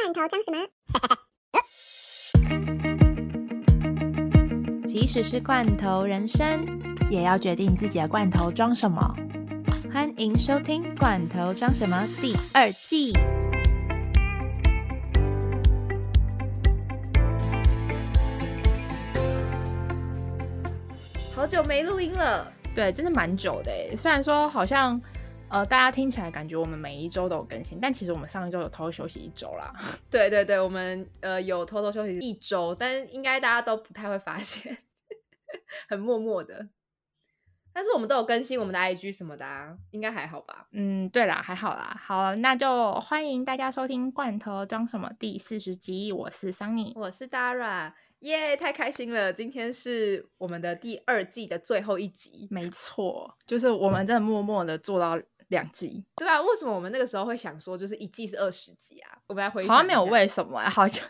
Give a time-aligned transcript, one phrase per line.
[0.00, 0.58] 罐头装什么？
[4.86, 6.64] 即使是罐头人生，
[7.10, 9.12] 也要决定自己的罐头装什么。
[9.92, 13.12] 欢迎收听《罐头装什么》第二季。
[21.34, 23.96] 好久没录音了，对，真的蛮久的诶。
[23.96, 25.00] 虽然说好像
[25.50, 29.72] 呃，大家听起来感觉我们每一周都有更新，但其实我们上一周有偷偷休息一周啦。
[30.10, 34.76] 对对对，我们呃有偷偷休息一周，但应该大家都不太会发现，
[35.88, 36.68] 很默默的。
[37.72, 40.66] 但是我们都有更新我们的 IG 什么的，啊，应该还好吧？
[40.72, 41.96] 嗯，对啦，还好啦。
[41.98, 46.12] 好，那就欢迎大家收听《罐头装什么》第四十集。
[46.12, 49.32] 我是 Sunny，我是 Dara，耶，太开心了！
[49.32, 52.48] 今天是我们的第二季的最后一集。
[52.50, 55.16] 没错，就是我们真的默默的做到
[55.48, 56.04] 两季。
[56.16, 59.18] 对啊，为什么我们那个时候会想说，就是一季是二十集啊？
[59.26, 61.06] 我们来回好像没有为什么，好像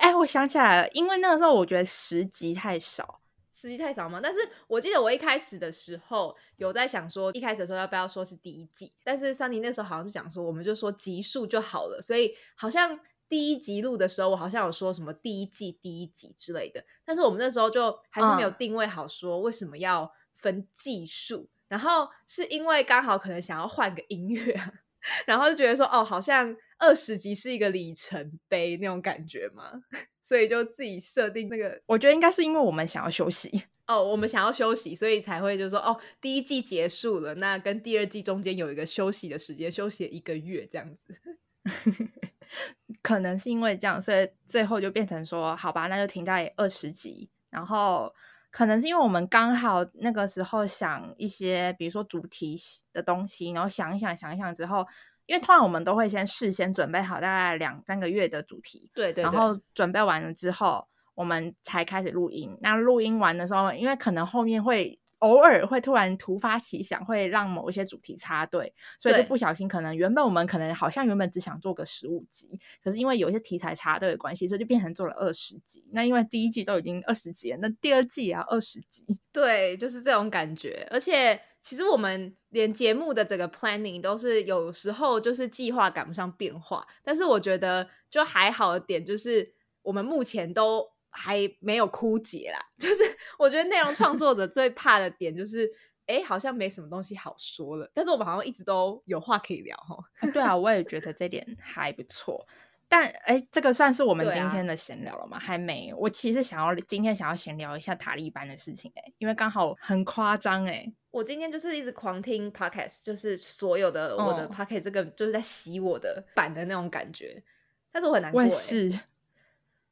[0.00, 3.20] 哎，我想起来了，因为那个时候我觉得十集太少。
[3.52, 4.20] 时机太少吗？
[4.22, 4.38] 但是
[4.68, 8.92] 我记得我一开始的时候有在想说，一开始的时候要不要说是第一季？
[9.02, 12.00] 但是桑尼那时候好像就讲说，我们就说集数就好了。
[12.00, 12.96] 所以好像
[13.28, 16.84] 第一集录的时候，我好像有说什么第一季第一集之类的。
[17.04, 21.48] 但是我们那时候就还是没有定位好，说为什么要分季数。
[21.68, 24.58] 然后是因为刚好可能想要换个音乐，
[25.26, 29.72] 然后就觉得说，哦，好像二十集是一个里程碑那种感觉嘛。
[30.22, 41.18] 所以就自己设定那个，我觉得应该是因为我们想要休息哦，我们想要休息，所以才会就是说哦，第一季结束了，那跟第二季中间有一个休息的时间，休息一个月这样子，
[43.00, 47.30] 可能是因为这样，所以最后就变成说，好吧，那就停在二十集。
[47.50, 48.14] 然后
[48.50, 52.56] 可能是因为我们刚好那个时候想一些，比如说主题
[52.92, 54.86] 的东西，然后想一想，想一想之后。
[55.26, 62.56] 因为通常我们都会先事先准备好大概两三个月的主题，对对，然后准备完了之后，我们才开始录音。
[62.62, 75.84] 那录音完的时候，因为可能后面会偶尔会突然突发奇想，会让某一些主题插队，所以就不小心可能原本我们可能好像原本只想做个十五集，可是因为有一些题材插队的关系，所以就变成做了二十集。
[75.92, 81.40] 那因为第一季都已经二十集了，那第二季也要二十集，对，就是这种感觉，而且。
[81.60, 92.60] 其实我们连节目的整个 planning 都是有时候就是计划赶不上变化，但是我觉得就还好的点就是我们目前都还没有枯竭啦。
[92.78, 93.02] 就是
[93.36, 95.68] 我觉得内容创作者最怕的点就是，
[96.06, 97.90] 哎，好像没什么东西好说了。
[97.92, 99.98] 但是我们好像一直都有话可以聊哈。
[100.32, 102.46] 对啊，我也觉得这点还不错。
[102.90, 105.38] 但哎，这个算是我们今天的闲聊了吗？
[105.38, 105.92] 还没。
[105.94, 110.90] 我其实想要今天想要闲聊一下塔利班的事情哎，因为刚好很夸张哎。
[111.10, 117.42] 我今天就是一直狂听 podcast，就是所有的我的 podcast 这个就是在洗我的版的那种感觉。
[117.90, 118.90] 但是我很难过，是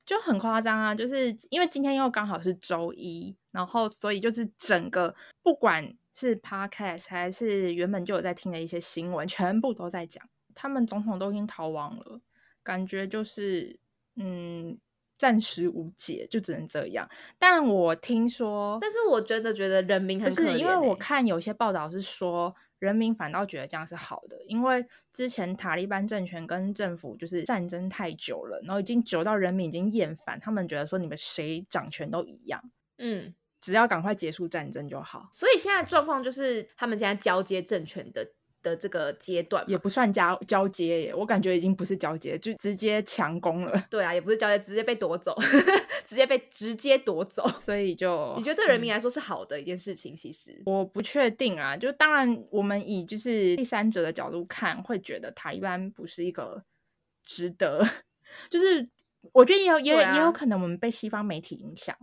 [0.06, 0.94] 就很夸张啊！
[0.94, 5.12] 就是因为今天又刚好是周一，然后所以就是整个
[5.43, 10.25] 不管是 podcast 还是原本就有在听的一些新闻，全部都在讲
[10.55, 12.21] 他们总统都已经逃亡了。
[12.62, 13.78] 感觉就是，
[14.15, 14.78] 嗯，
[15.19, 17.09] 暂时无解，就只能这样。
[17.38, 32.62] 但我听说，但是我觉得，觉得人民很可是因为我看有些报道是说，人民反倒觉得这样是好的，因为之前塔利班政权跟政府就是战争太久了，然后已经久到人民已经厌烦，他们觉得说你们谁掌权都一样，
[32.98, 35.28] 嗯，只要赶快结束战争就好。
[35.32, 38.32] 所以现在状况就是他们现在交接政权的。
[38.66, 43.87] 的这个阶段也不算交交接耶，我感觉已经不是交接，就直接强攻了。
[43.88, 45.37] 对啊，也不是交接，直接被夺走，
[46.04, 47.47] 直接被直接夺走。
[47.59, 50.16] 所以就你觉得对人民来说是好的一件事情？
[50.16, 51.76] 其实我不确定啊。
[51.76, 56.65] 就当然，我们以就是第三者的角度看，会觉得他一般不是一个
[57.22, 57.87] 值得。
[58.50, 58.88] 就是
[59.32, 61.97] 我觉得也有也也有可能我们被西方媒体影响，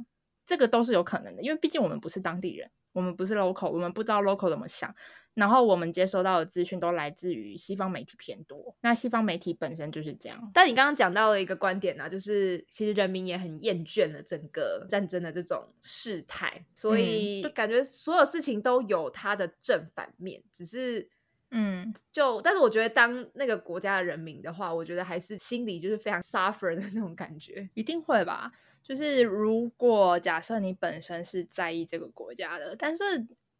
[0.46, 2.72] 这个都是有可能的，因为毕竟我们不是当地人。
[2.94, 4.94] 我们不是 local，我们不知道 local 怎么想，
[5.34, 8.76] 然后我们接收到的资讯都来自于西方媒体偏多。
[8.82, 10.52] 那西方媒体本身就是这样。
[10.54, 21.10] 但你刚刚讲到了一个观点啊，就是其实人民也很厌倦了整个战争的这种事态，所以就感觉所有事情都有它的正反面，只是
[21.56, 28.52] 嗯，就但是我觉得当那个国家的人民的话，我觉得还是心里就是非常 suffer 的那种感觉，一定会吧。
[28.84, 33.04] 就是如果假设你本身是在意这个国家的，但是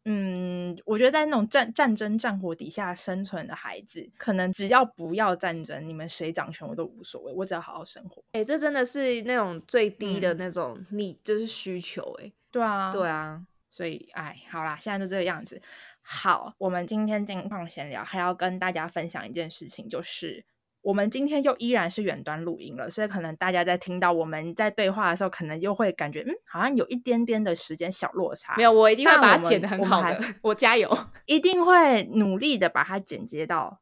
[0.04, 8.22] 嗯，我觉得在那种战战争战火底下生存的孩子，可能只要不要战争，你们谁掌权我都无所谓，我只要好好生活。
[8.32, 12.30] 哎，这真的是那种最低的那种你就是需求哎。
[12.50, 15.62] 对啊，对啊，所以哎，好啦，现在就这个样子。
[16.02, 20.44] 好，我们今天近况闲聊，还要跟大家分享一件事情，就是
[20.84, 28.54] 我们今天就依然是远端录音了，所以可能大家在听到我们在对话的时候，可能又会感觉嗯，好像有一点点的时间小落差。
[28.58, 30.94] 没有，我一定会把它剪得很好的，我加油，
[31.24, 33.80] 一定会努力的把它剪接到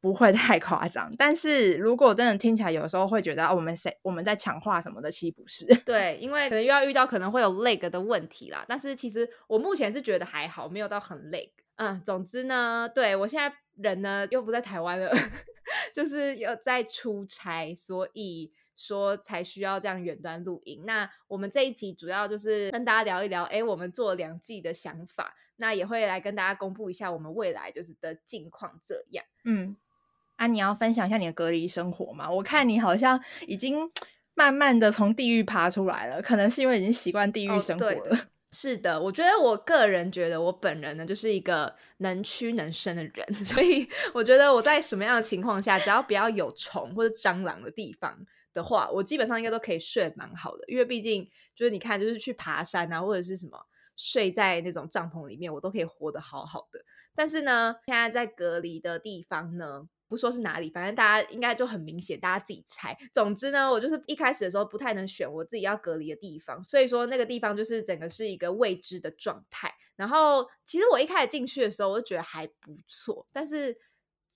[0.00, 1.12] 不会太夸张。
[1.18, 5.66] 但是如果真的听起来有时候会觉得我们谁我们在强化什么的，其实不是。
[5.84, 8.64] 对，因为可能又要遇到可能会有 lag 的问题啦。
[8.68, 11.50] 但是其实我目前是觉得还好，没有到很 lag。
[11.76, 15.10] 嗯，总之呢，对我现在人呢又不在台湾了。
[15.94, 20.82] 就是有在出差，所以说才需要这样远端录音。
[20.84, 25.34] 那我们这一集主要就是跟大家聊一聊，哎，我们做两季的想法。
[25.56, 28.80] 那也会来跟大家公布一下我们未来就是的近况。
[28.84, 29.76] 这样，嗯，
[30.36, 32.28] 啊，你要分享一下你的隔离生活吗？
[32.30, 33.90] 我看你好像已经
[34.34, 38.26] 慢慢的从地狱爬出来了，可能是因为已经习惯地狱生活了。
[38.54, 48.16] 是的，我觉得我个人觉得我本人呢，就是一个能屈能伸的人， 所以我觉得我在什么样的情况下，只要不要有虫或者蟑螂的地方
[48.52, 50.62] 的话，我基本上应该都可以睡蛮好的。
[50.68, 53.58] 因为毕竟就是你看，就是去爬山啊，或者是什么
[53.96, 56.78] 睡在那种帐篷里面，我都可以活得好好的。
[57.16, 59.88] 但是呢，现在在隔离的地方呢。
[60.06, 62.96] 不说是哪里，反正大家应该就很明显，大家自己猜。
[63.12, 69.72] 总之呢，我就是一开始的时候不太能选我自己要隔离的地方，所以说那个地方就是整个是一个未知的状态。
[69.96, 73.76] 然后其实我一开始进去的时候，我就觉得还不错，但是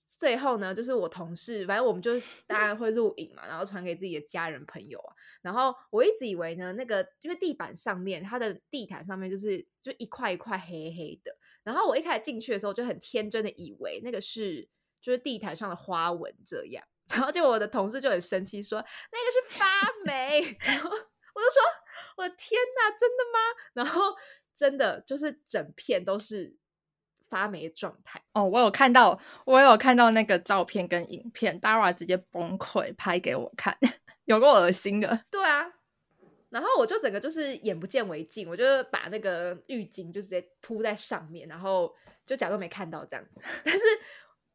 [0.07, 2.13] 最后呢，就是我同事，反正我们就
[2.47, 5.13] 当然会录影嘛，然后传给自己的家人朋友啊。
[5.41, 11.31] 然后我一直以为呢，那个因为地板上面它的地毯上面就是就一块一块黑黑的，
[11.63, 14.67] 然后我一开始进去的时候就很天真的以为那个是。
[15.01, 19.65] 就是地毯上的花纹这样， 然后就我的同事就很生气说那个是发
[20.05, 21.61] 霉，然后我就说
[22.17, 23.39] 我的天哪，真的吗？
[23.73, 24.15] 然后
[24.53, 26.55] 真的就是整片都是
[27.29, 28.21] 发霉的状态。
[28.33, 33.77] 哦，我有看到，我有看到那个照片跟影片，Dara 直接崩溃拍给我看，
[34.25, 35.25] 有够恶心的。
[35.31, 35.65] 对啊，
[36.49, 41.95] 然后我就整个就是眼不见为净，我就把那个浴巾就直接铺在上面，然后
[42.25, 43.79] 就假装没看到这样子， 但是。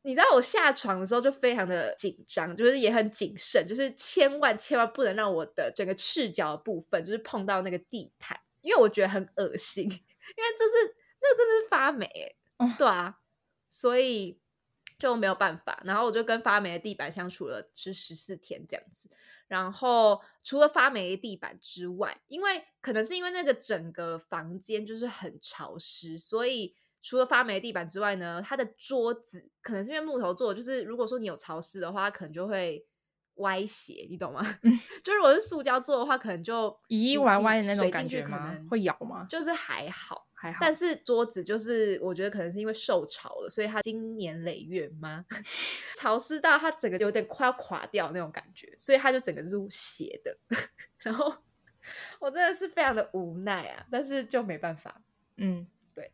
[0.06, 9.96] 你知道我下床的时候就非常的紧张，就是也很谨慎，就是千万千万不能让我的整个赤脚部分就是碰到那个地毯，因为我觉得很恶心，因为
[10.58, 12.36] 就是那个真的是发霉，
[12.76, 13.18] 对啊，
[13.70, 14.38] 所以
[14.98, 15.80] 就没有办法。
[15.86, 19.08] 然后我就跟发霉的地板相处了是十四天这样子。
[19.48, 26.76] 然后除了发霉的地板之外，因为可能是因为那个整个房间就是很潮湿，所以。
[27.06, 32.82] 除了发霉地板之外呢，它的桌子可能是因为木头做，就是如果说你有潮湿的话，可能就会
[33.34, 34.40] 歪斜，你懂吗？
[35.04, 38.58] 就如果是塑胶做的话，可能就咦歪歪的那种感觉吗？
[38.70, 39.26] 会咬吗？
[39.28, 40.58] 就是还好，还好。
[40.62, 45.26] 但是桌子就是我觉得可能是因为受潮了，所以它经年累月吗？
[46.00, 50.34] 潮湿到它整个就有点快要垮掉那种感觉，所以它就整个是斜的。
[51.00, 51.34] 然后
[52.18, 55.02] 我真的是非常的无奈啊，但是就没办法。
[55.36, 56.10] 嗯，对。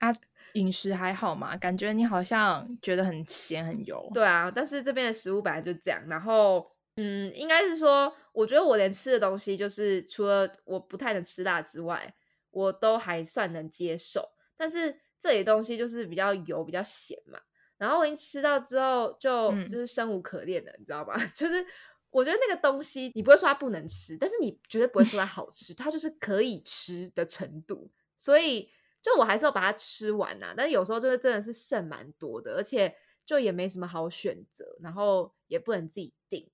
[0.00, 0.12] 啊，
[0.54, 1.56] 饮食还好吗？
[1.56, 4.10] 感觉你好像觉得很咸很油。
[4.12, 6.02] 对啊，但是这边的食物本来就这样。
[6.08, 12.12] 然后，嗯，应该是说，我觉得我连吃的东西，就是除了我不太能吃辣之外，
[12.50, 14.26] 我都还算能接受。
[14.56, 17.38] 但是这里东西就是比较油、比较咸嘛。
[17.76, 21.14] 然后我已经吃到之后，就就是生无可恋的，你知道吗？
[21.34, 21.64] 就是
[22.10, 27.90] 我觉得那个东西，你不会说它不能吃，但是你绝对不会说它好吃，它就是可以吃的程度。
[28.16, 28.70] 所以。
[29.02, 36.50] 就我还是要把它吃完呐，但是有时候就是真的是剩蛮多的，而且就也没什么好选择，然后也不能自己定，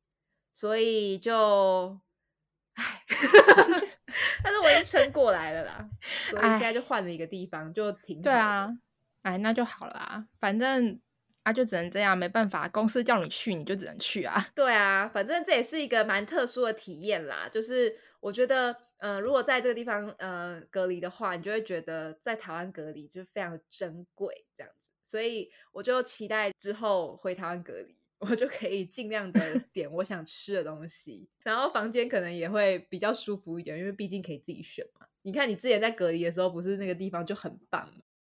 [0.53, 1.99] 所以就，
[2.75, 3.03] 唉，
[4.45, 8.69] 但是我已经撑过来了啦，所以现在就换了一个地方，就挺对啊，
[9.23, 11.01] 哎，那就好了啊，反正
[11.43, 18.86] 啊就只能这样，没办法，公司叫你去你就只能去啊，对啊，反正这也是一个蛮特殊的体验啦，就是我觉得。
[18.99, 29.41] 呃，如果在这个地方呃隔离的话，你就会觉得在台湾隔离就是非常的珍贵这样子，所以我就期待之后回台湾隔离，我就可以尽量的
[29.73, 35.07] 点我想吃的东西，然后房间可能也会比较舒服一点，因为毕竟可以自己选嘛。
[35.23, 37.93] 你看你之前在隔离的时候，不是那个地方就很棒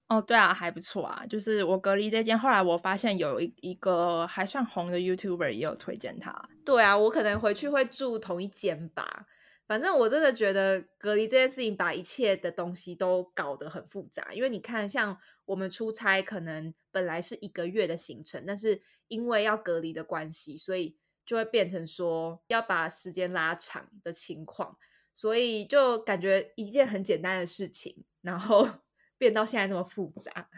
[0.09, 0.21] 哦？
[0.21, 1.25] 对啊，还不错啊。
[1.27, 6.49] 就是我隔离这间，后来我发现有一一个还算红的 YouTuber 也有推荐他。
[6.65, 9.27] 对啊，我可能回去会住同一间吧。
[9.71, 24.77] 反正我真的觉得隔离这件事情把一切的东西都搞得很复杂，因为你看，像我们出差可能本来是一个月的行程，但是因为要隔离的关系，所以就会变成说要把时间拉长的情况，
[25.15, 28.69] 所以就感觉一件很简单的事情，然后
[29.19, 30.51] 变到现在这么复杂。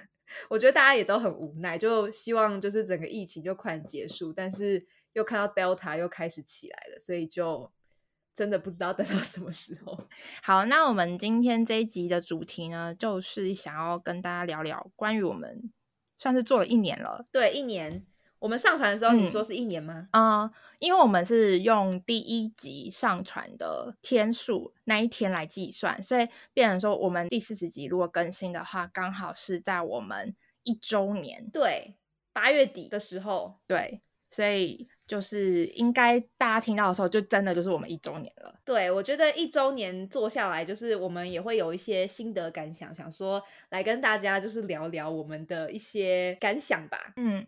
[0.48, 7.70] 我觉得大家也都很无奈，就希望就是整个疫情就快点结束，但是又看到 Delta 又开始起来了，所以就
[8.34, 9.98] 真的不知道等到什么时候。
[10.42, 15.70] 好，那我们今天这一集的主题呢，就是想要跟大家聊聊关于我们
[16.18, 18.06] 算是做了一年了，对，一年。
[18.38, 20.08] 我们上传的时候，你说是一年吗？
[20.10, 30.34] 啊，因为我们是用第一集上传的天数那一天来计算，所以变成说我们第四十集如果更新的话，刚好是在我们
[30.64, 31.48] 一周年。
[31.52, 31.96] 对，
[32.32, 33.60] 八月底的时候。
[33.68, 38.54] 对，所以就是应该大家听到的时候，就真的就是我们一周年了。
[38.64, 47.12] 对，我觉得一周年做下来，就是我们也会有一些心得感想，想说来跟大家就是聊聊我们的一些感想吧。
[47.16, 47.46] 嗯。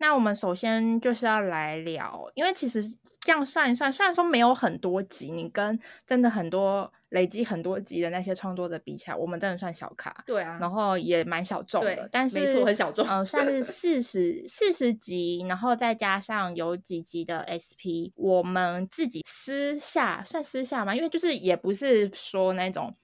[0.00, 2.80] 那我们首先就是要来聊，因为其实
[3.18, 10.14] 这样算一算，虽然说没有很多集，你跟真的很多累积很多集的那些创作者比起来，我们真的算小咖。
[10.26, 13.06] 对啊，然后也蛮小众的，但是没错，很小众。
[13.08, 22.94] 嗯，算是 四十四十集，然后再加上有几集的 SP，我们自己私下算私下嘛，因为就是也不是说那种，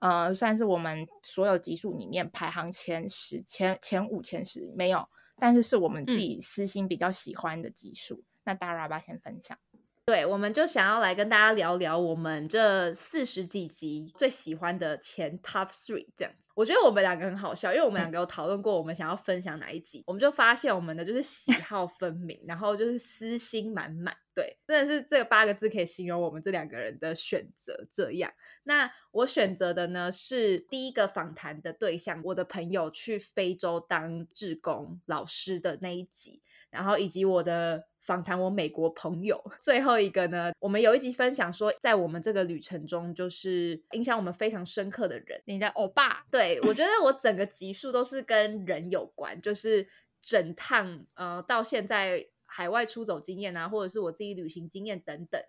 [0.00, 5.08] 呃，算是我们所有集数里面排行前十、前前五、前十没有。
[5.36, 9.58] 但是是我们自己私心比较喜欢的集数，那 Dara 吧先分享。
[10.06, 16.50] 对，我们就想要来跟大家聊聊我们这四十几集最喜欢的前 Top Three 这样子。
[16.54, 24.14] 我觉得我们两个很好笑，因为我们两个有讨论过我们想要分享哪一集，我们就发现我们的就是喜 好分明，然后就是私心满满。
[24.34, 27.86] 对，真的是这八个字可以形容我们这两个人的选择。
[27.90, 28.30] 这样，
[28.64, 37.86] 那我选择的呢是第一个访谈的对象，我的朋友去非洲当志工老师的那一集，然后以及我的。
[38.04, 46.26] 访谈我美国朋友， 最后一个呢，我们有一集分享说，在我们这个旅程中，就是影响我们非常深刻的人，你的欧巴。
[46.30, 49.88] 对我觉得我整个集数都是跟人有关，就是
[50.20, 55.42] 整趟呃到现在海外出走经验啊，或者是我自己旅行经验等等，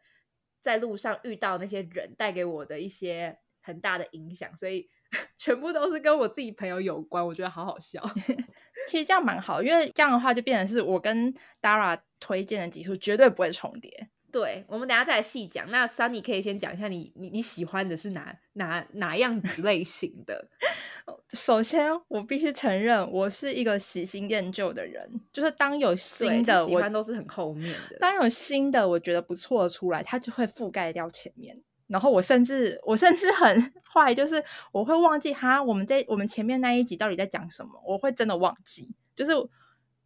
[0.61, 4.89] 在路上遇到那些人带给我的一些很大的影响，所以
[5.37, 8.01] 全部都是跟我自己朋友有关，我觉得好好笑。
[8.87, 14.09] 其实这样蛮好，因为这样的话就变成是我跟 Dara 推荐的集数绝对不会重叠。
[14.31, 15.71] 对，我们等下再来细讲。
[15.71, 20.49] 那 Sunny 可以先讲一下你你你喜欢的是哪哪哪样子类型的？
[21.31, 27.97] 首先，我必须承认，我是一个喜新厌旧的人，就是当有新的，我喜欢都是很后面的。
[27.99, 31.61] 当有新的，我觉得不错出来，它就会覆盖掉前面。
[31.87, 39.31] 然后我甚至我甚至很 坏，就是我会忘记哈，我们在我们前面那一集到底在讲什么，我会真的忘记，就是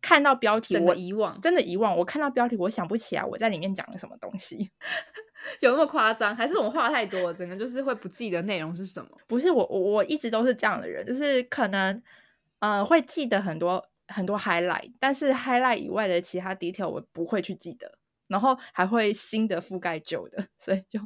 [0.01, 1.97] 看到标题我遗忘，真的遗忘。
[1.97, 4.69] 我看到标题，我想不起来我在里面讲了什么东西，
[5.61, 6.35] 有那么夸张？
[6.35, 9.09] 还是我们话太多，整个就是会不记得内容是什么？
[9.27, 12.01] 不是我我我一直都是这样的人，就是可能
[12.59, 20.99] 呃会记得很多很多 highlight，但是 highlight 以外的其他 detail 我不会去记得，然后还会新的覆盖旧的，所以就。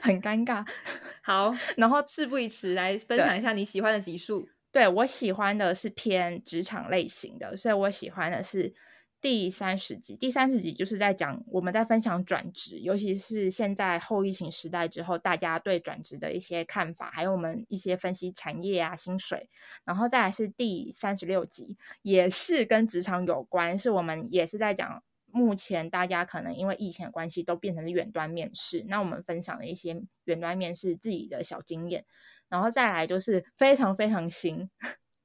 [0.00, 0.66] 很尴尬，
[1.22, 4.48] 好，然后事不宜迟，来分享一下你喜欢的集数。
[4.72, 8.74] 对我喜欢的是偏职场类型的，所以我喜欢的是
[9.20, 10.16] 第三十集。
[10.16, 19.48] 第三十集就是在讲我们在分享转职，尤其是现在后疫情时代之后，大家对转职的一些看法，还有我们一些分析产业啊、薪水。
[19.84, 25.04] 然后再来是第三十六集，也是跟职场有关，是我们也是在讲。
[25.36, 32.06] 目前大家可能因为疫情的关系都变成了远端面试，那我们分享了一些远端面试自己的小经验，
[32.48, 34.70] 然后再来就是非常非常新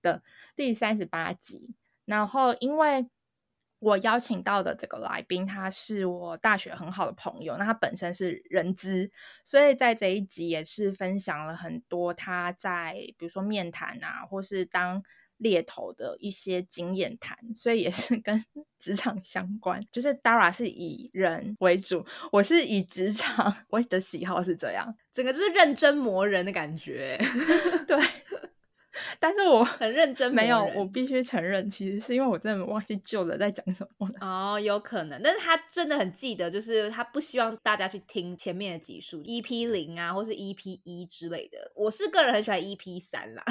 [0.02, 0.24] 的
[0.56, 1.76] 第三十八集。
[2.06, 3.08] 然后因为
[3.78, 9.12] 我邀请到的这个来宾，他是我大学很好的朋友，那他本身是人资，
[9.44, 15.04] 所以在这一集也是分享了很多他在比如说面谈啊，或是当。
[15.40, 18.42] 猎头的一些经验谈，所以也是 跟
[18.78, 19.84] 职场相关。
[19.92, 27.18] 就是 Dara 是以人为主，我是以职场，我的喜好是这样，整个就是认真磨人的感觉。
[27.88, 27.98] 对，
[29.20, 41.72] 但是我很认真，没有，我必须承认，其实是因为我真的忘记旧的在讲什么哦，有可能，但是他真的很记得，就是他不希望大家去听前面的集数，EP 零啊，或是 EP 一之类的。
[41.76, 43.44] 我是个人很喜欢 EP 三啦。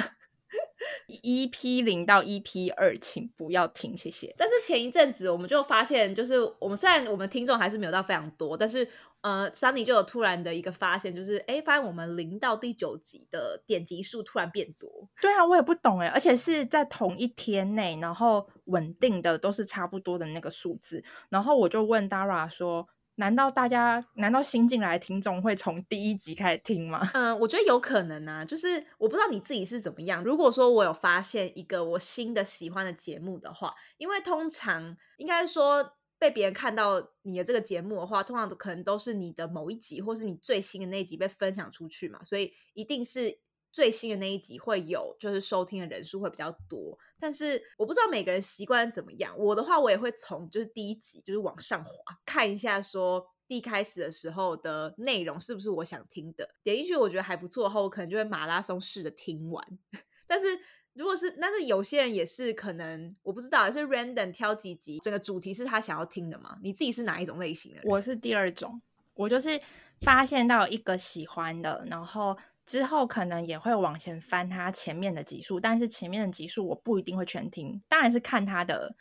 [1.07, 1.81] E.P.
[1.81, 2.69] 零到 E.P.
[2.71, 4.33] 二，请不要停，谢谢。
[4.37, 8.87] 但是前一阵子我们就发现，就是我们虽然我们听众还是没有到非常多，但是
[9.21, 15.09] 呃，Sunny 就有突然的一个发现，就是哎，发现我们零到第九集的点击数突然变多。
[15.21, 21.03] 对啊，我也不懂哎，而且是在同一天内，然后稳定的都是差不多的那个数字。
[21.29, 22.87] 然后我就问 Dara 说。
[23.19, 27.11] 难道大家难道新进来的听众会从第一集开始听吗？
[27.13, 30.23] 嗯， 我觉得有可能啊，就是我不知道你自己是怎么样。
[30.23, 43.37] 如果说我有发现一个我新的喜欢的节目的话，因为通常应该说被别人看到你的这个节目的话，通常都可能都是你的某一集，或是你最新的那一集被分享出去嘛，所以一定是
[43.71, 46.97] 最新的那一集会有，就是收听的人数会比较多。
[47.19, 51.91] 但是我不知道每个人习惯怎么样，我的话我也会从就是第一集就是往上滑
[52.25, 59.65] 看一下，说一开始的时候的内容是不是我想听的，点进去我觉得还不错后，我可能就会马拉松式的听完。
[60.27, 60.59] 但是。
[60.93, 66.57] 如果是，但是有些人也是可能，我不知道，是 random 挑几集，整个主题是他想要听的吗？
[66.61, 67.79] 你自己是哪一种类型的？
[67.85, 68.81] 我是第二种，
[69.13, 69.57] 我就是
[70.01, 72.37] 发现到一个喜欢的，然后
[72.69, 78.95] 之后可能也会往前翻他前面的集数，但是前面的集数我不一定会全听，当然是看他的。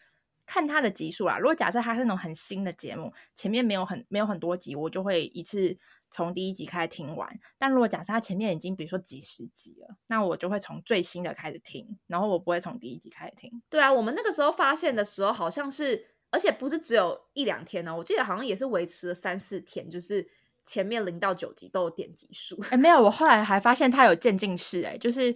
[0.50, 5.76] 看他的集数啦，如果假设他是那种很新的节目，前面没有很没有很多集，我就会一次
[6.10, 7.38] 从第一集开始听完。
[7.58, 13.60] 但如果假设他前面已经比如说几十集了，那我就会从最新的开始听，然后我不会从第一集开始听。
[13.68, 20.26] 对啊，我们那个时候发现的时候，好像是，而且不是只有一两天呢，我记得好像也是维持了三四天，就是。
[20.68, 25.34] 前面零到九集都有点击数，哎，没有，我后来还发现它有渐进式，哎，就是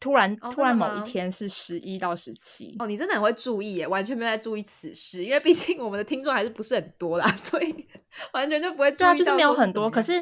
[0.00, 7.86] 突然突然某一天是十一到十七，哦，你真的很会注意，耶，完全没有在注意此事，因为毕竟我们的听众还是不是很多啦， 所以
[8.32, 10.12] 完全就不会注意，就是没有很多，可是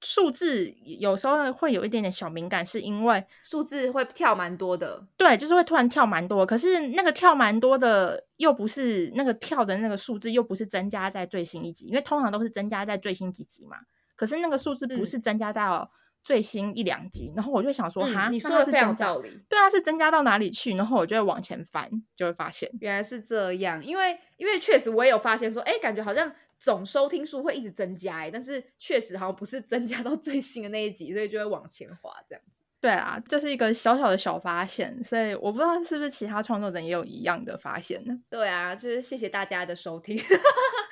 [0.00, 13.76] 数字有时候会有一点点小敏感，是因为数字会跳蛮多的，对，就是会突然跳蛮多，可是那个跳蛮多的又不是那个跳的那个数字又不是增加在最新一集，因为通常都是增加在最新几集嘛。
[14.16, 15.90] 可是那个数字不是增加到
[16.22, 20.74] 最新一两集，然后我就想说，哈，你说的非常道理，对啊，是增加到哪里去？
[20.76, 23.84] 然后我就会往前翻，就会发现原来是这样。
[23.84, 32.50] 因为因为确实我也有发现说，哎，感觉好像总收听数会一直增加，哎，但是确实好像不是增加到最新的那一集，所以就会往前滑这样子。
[32.80, 38.18] 对啊，这是一个小小的小发现，所以我不知道是不是其他创作者也有一样的发现呢？
[38.28, 40.16] 对啊，就是谢谢大家的收听，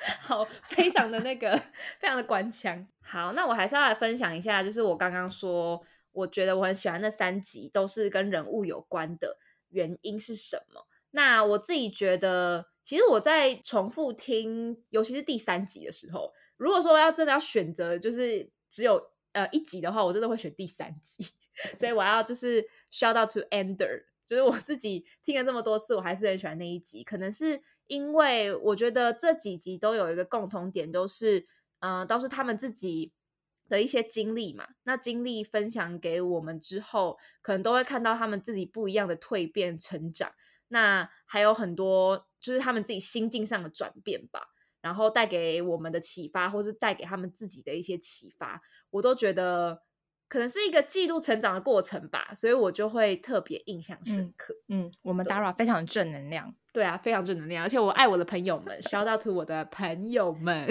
[0.21, 1.55] 好，非常的那个，
[1.99, 2.87] 非常的官腔。
[3.01, 5.81] 好，那我还是要来分享一下，就是我刚刚说，
[6.11, 9.37] 我觉得我很喜欢那三集都是跟人物有关的
[9.69, 10.87] 原因是什么？
[11.11, 21.25] 那我自己觉得，其实我在重复听，尤其是第三集的时候，如果说要真的要选择，就是只有呃一集的话，我真的会选第三集。
[21.77, 27.03] 所以我要就是 shout out to Ender，就是我自己听了这么多次，我还是很喜欢那一集。
[27.03, 31.45] 可能是因为我觉得这几集都有一个共同点，都是
[31.81, 33.11] 嗯，都是他们自己
[33.67, 34.65] 的一些经历嘛。
[34.83, 40.31] 那经历分享给我们之后，可能都会看到他们自己不一样的蜕变成长。
[40.69, 44.47] 那还有很多就是他们自己心境上的转变吧，
[44.81, 49.83] 然后带给我们的启发，或是带给他们自己的一些启发，我都觉得。
[50.31, 54.55] 可能是一个记录成长的过程吧，所以我就会特别印象深刻。
[54.69, 60.65] 嗯，我们 Dara 非常正能量，对啊，非常正能量，而且我爱我的朋友们，shout out to 我的朋友们。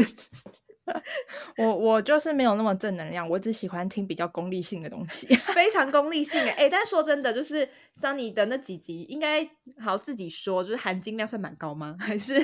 [1.59, 6.66] 我我就是没有那么正能量，我只喜欢听比较功利性的东西， 非常功利性 哎。
[6.66, 7.68] 但是说真的，就是
[8.01, 9.46] Sunny 的那几集，应该
[9.79, 11.96] 好自己说，就是含金量算蛮高吗？
[12.01, 12.40] 还是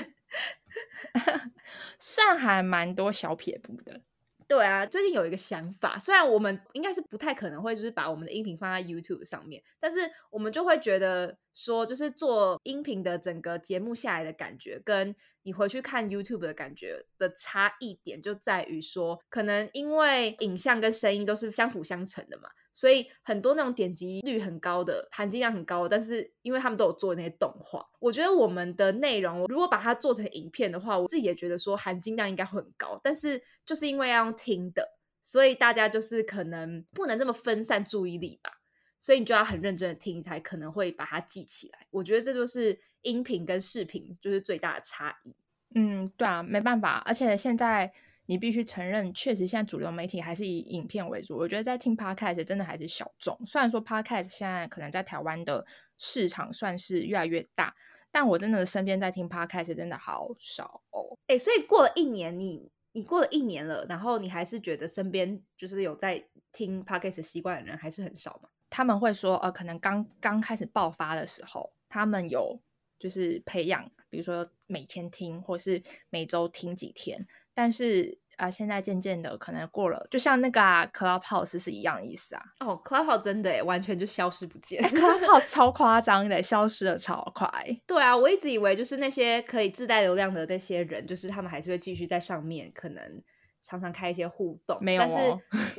[1.98, 4.02] 算还蛮多小撇步的。
[4.48, 9.98] 对啊，最近有一个想法，虽然我们应该是不太可能会就是把我们的音频放在 YouTube 上面，但是
[10.30, 22.48] 我们就会觉得说，就是做音频的整个节目下来的感觉，跟你回去看 YouTube 的感觉的差异点，就在于说，可能因为影像跟声音都是相辅相成的嘛。
[22.76, 33.00] 所以很多那种点击率很高的、含金量很高的，但是因为他们都有做那些动画，我觉得我们的内容如果把它做成影片的话，我自己也觉得说含金量应该会很高。
[33.02, 34.86] 但是就是因为要用听的，
[35.22, 38.60] 所以大家就是可能不能这么分散注意力吧。
[39.00, 41.86] 所以你就要很认真的听，才可能会把它记起来。
[41.90, 45.34] 我觉得这就是音频跟视频就是最大的差异。
[45.74, 47.90] 嗯，对啊，没办法，而且现在。
[48.26, 51.36] 你必须承认，确实现在主流媒体还是以影片为主。
[51.36, 53.38] 我觉得在听 podcast 真的还是小众。
[53.46, 55.64] 虽然说 podcast 现在可能在台湾的
[55.96, 57.74] 市场算是越来越大，
[58.10, 61.16] 但我真的身边在听 podcast 真的好少哦。
[61.28, 68.48] 哎，所以过了一年，你你过了一年了，然后你还是觉得身边就是有在听 podcast 习惯的人还是很少吗？
[68.68, 72.60] 他们会说，呃，可能刚刚开始爆发的时候，他们有
[72.98, 77.24] 就是培养，比如说每天听，或是每周听几天。
[77.56, 80.60] 但是啊，现在渐渐的可能过了，就像那个
[80.92, 82.42] Clubhouse 是一样意思啊。
[82.60, 87.48] 哦，Clubhouse 真的完全就消失不见， Clubhouse 超夸张的，消失的超快。
[87.86, 93.22] 对啊，我一直以为就是那些可以自带流量的那些人，就是他们还是会继续在上面，可能
[93.62, 94.76] 常常开一些互动。
[94.82, 95.16] 没有，但是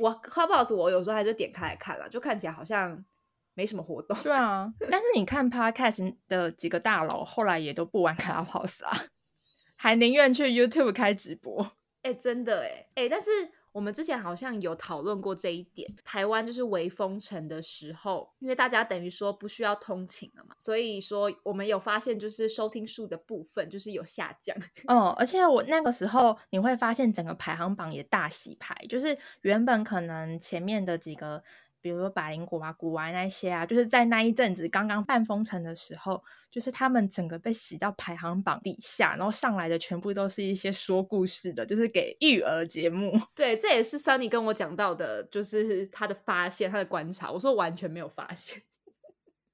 [0.00, 3.04] 我 Clubhouse 我有时候还是点开来看了，就看起来好像
[3.54, 4.20] 没什么活动。
[4.20, 8.98] 对啊，但是你看 Podcast 的几个大佬后来也都不玩 Clubhouse 啊。
[9.78, 11.72] 还宁愿去 YouTube 开直播。
[12.02, 13.30] 哎，真的哎哎，但是。
[13.70, 24.56] 我们之前好像有讨论过这一点，台湾就是微封城的时候，因为大家等于说不需要通勤了嘛，所以说我们有发现就是收听数的部分就是有下降。
[24.88, 31.44] 哦， 而且我那个时候你会发现整个排行榜也大洗牌，就是原本可能前面的几个。
[31.80, 43.12] 比如说百灵果啊、古玩那些啊，就是在那一阵子刚刚半封城的时候，就是他们整个被洗到排行榜底下，然后上来的全部都是一些说故事的，就是给育儿节目。
[43.34, 47.30] 对，这也是 Sunny 跟我讲到的，就是他的发现、他的观察。
[47.30, 48.60] 我说完全没有发现。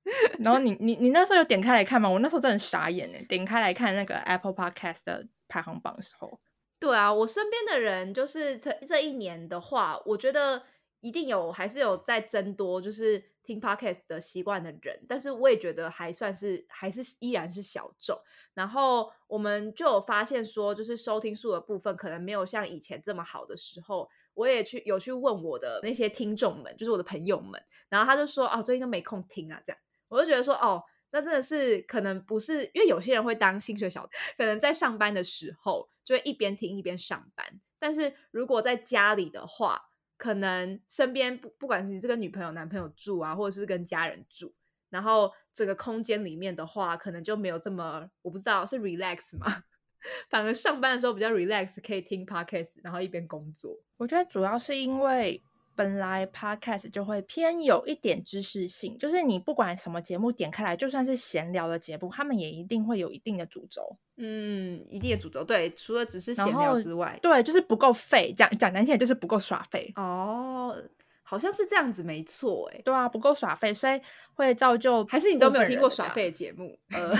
[0.38, 2.08] 然后你你你那时候有点开来看吗？
[2.08, 3.22] 我那时候真的傻眼哎！
[3.28, 6.40] 点开来看那个 Apple Podcast 的排行榜的时候，
[6.78, 10.62] 对啊，我身边的人就是这这一年的话，我觉得。
[11.04, 18.18] 一定有，还是有在增多，就是听 podcast 的习惯的人，但是我也觉得还算是，还是依然是小众。
[18.54, 39.90] 然后我们就有发现说，就是收听数的部分可能没有像以前这么好的时候，我也去有去问我的那些听众们，就是我的朋友们，然后他就说，哦，最近都没空听啊，这样，我就觉得说，哦，那真的是可能不是，因为有些人会当薪水小，可能在上班的时候就会一边听一边上班，但是如果在家里的话。
[40.24, 44.54] 可能身边不不管是这个女朋友、男朋友住啊，或者是跟家人住，
[44.88, 49.46] 然后整个空间里面的话，可能就没有这么我不知道是 relax 吗？
[50.30, 53.78] 反而上班的时候比较 relax，可以听 podcast，然后一边工作。
[53.98, 55.42] 我觉得主要是因为。
[55.76, 63.96] 本来 podcast 就会偏有一点知识性，就是你不管什么节目点开来，就算是闲聊的节目，他们也一定会有一定的主轴。
[64.16, 65.42] 嗯，一定的主轴。
[65.42, 68.32] 对，除了只是闲聊之外，对，就是不够费。
[68.32, 69.92] 讲讲难听点，就是不够耍废。
[69.96, 70.76] 哦，
[71.22, 72.70] 好像是这样子，没错。
[72.72, 74.00] 哎，对啊，不够耍废，所以
[74.34, 75.04] 会造就。
[75.06, 76.78] 还是你都没有听过耍废的节目？
[76.94, 77.12] 呃，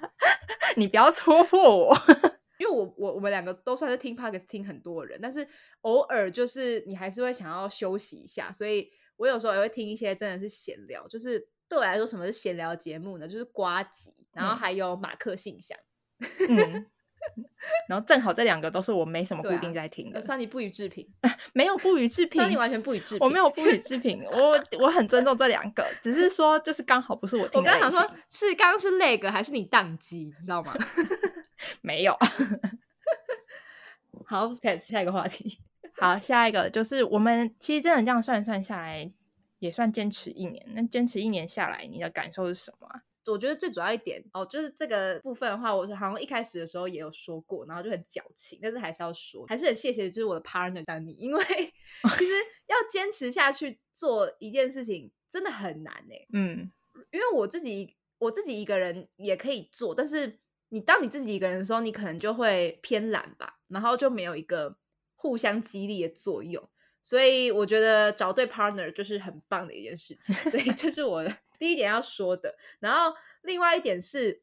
[0.76, 1.96] 你不要戳破我。
[2.68, 5.46] 因为我我我们两个都算是听 podcast 听很多人，但是
[5.82, 11.06] 偶尔就是你还是会想要休息一下，所以我有时候也会听一些真的是闲聊。
[11.08, 13.26] 就是对我来说，什么是闲聊节目呢？
[13.26, 15.78] 就是瓜集，然后还有马克信箱，
[16.48, 16.86] 嗯，
[17.88, 20.20] 然后正好这两个都是我没什么 固定在听的。
[20.20, 21.08] 桑尼不予置评，
[21.54, 27.60] 没有不予置 评，桑尼完全不予置评，我没有不予置评，我我很尊重这两个，只是说就是刚好不是我听。
[27.60, 28.00] 我刚想说，
[28.30, 30.74] 是刚刚是那个还是你宕机，你知道吗？
[31.82, 32.16] 没有，
[34.26, 35.58] 好，开始下一个话题。
[36.00, 39.10] 好，下一个就是我们其实真的这样算算下来，
[39.58, 40.64] 也算坚持一年。
[40.68, 42.88] 那坚持一年下来，你的感受是什么？
[43.26, 52.32] 我觉得最主要一点哦，就是这个部分的话，我是好像一开始的时候也有说过，然后就很矫情，但是还是要说，还是很谢谢就是我的 partner 当你，因为 其实
[52.68, 56.26] 要坚持下去做一件事情真的很难哎。
[56.32, 56.70] 嗯，
[57.10, 60.38] 因为我自己我自己一个人也可以做，但是。
[60.70, 64.76] 你当你自己一个人的时候，你可能就会偏懒吧，然后就没有一个
[65.14, 66.68] 互相激励的作用。
[67.02, 70.34] 所以我觉得找对 partner 就是很棒的一件事情。
[70.50, 72.54] 所以这是我的 第一点要说的。
[72.80, 74.42] 然后另外一点是，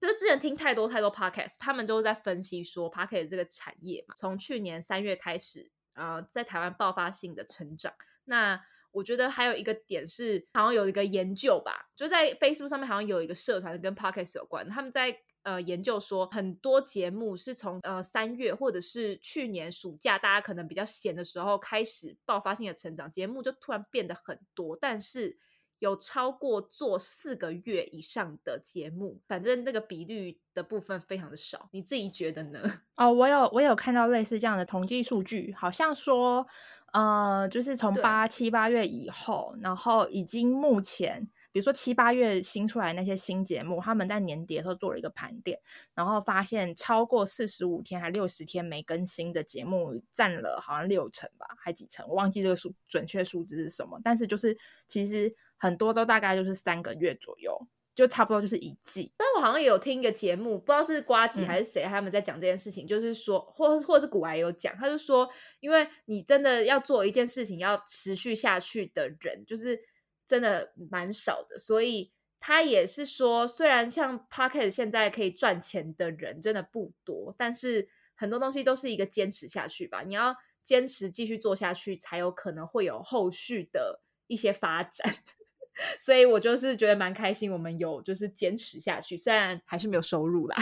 [0.00, 7.92] 就是之前听太多太多 podcast，他们都在分析说 podcast 这个产业嘛，从去年三月开始，呃，在台湾爆发性的成长。
[8.24, 8.58] 那
[8.92, 15.20] 我觉得还有一个点是，好像有一个研究吧，就在 Facebook 上面好像有一个社团跟 podcast 有关，他们在。
[15.48, 24.76] 呃，研究说很多节目是从呃三月或者是去年暑假，大家可能比较闲的时候开始爆发性的成长，节目就突然变得很多。
[24.78, 25.38] 但是
[25.78, 31.70] 有超过做四个月以上的节目，反正那个比率的部分非常的少。
[31.72, 32.82] 你自己觉得呢？
[32.96, 36.46] 哦，我有我有看到类似这样的统计数据，好像说
[36.92, 41.30] 呃，就是从八七八月以后，然后已经目前。
[41.50, 45.58] 比如说七八月新出来那些新节目，他们在年底的时候做了一个盘点，
[45.94, 53.98] 然后发现超过四十五天还六十天没更新的节目占了好像六成吧，还几成，我忘记这个数准确数字是什么。
[54.04, 54.56] 但是就是
[54.86, 57.58] 其实很多都大概就是三个月左右，
[57.94, 59.12] 就差不多就是一季。
[59.16, 65.28] 但我好像有听一个节目，不知道是瓜吉还是谁，他们在讲这件事情，就是说，或或者是古埃有讲，他就说，
[65.60, 69.80] 因为你真的要做一件事情要持续下去的人，就是。
[70.28, 80.02] 真的蛮少的，所以他也是说，虽然像 Pocket 现在可以赚钱的人真的不多，但是很多东西都是一个坚持下去吧。
[80.06, 85.14] 你要坚持继续做下去，才有可能会有后续的一些发展。
[85.98, 90.56] 所以我就是觉得蛮开心，我们有就是坚持下去，虽然还是没有收入啦。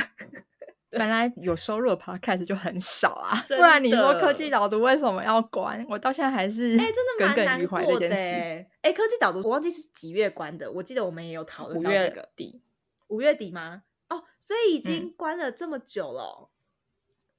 [0.99, 5.85] 本来有收入的 podcast 就很少啊，不然你说科技导读为什么要关？
[5.89, 8.67] 我到现在还是哎，真的耿耿于怀这件事。
[8.83, 12.61] 哎，科技导读我忘记是几月关的，我记得我们也有讨论到这个底，
[13.09, 13.83] 五月底吗？
[14.09, 16.49] 哦，所以已经关了这么久了。